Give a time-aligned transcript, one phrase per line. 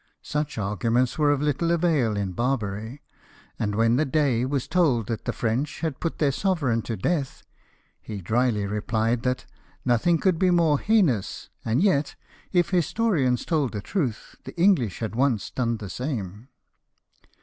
[0.23, 3.03] Such arguments were of little avail in Barbary;
[3.59, 7.43] and when the Dey was told that the French had put their sovereign to death,
[8.01, 9.45] he drily replied that"
[9.85, 12.15] Nothing could be more heinous; and yet,
[12.51, 16.47] if historians told the truth, the English had once done the same."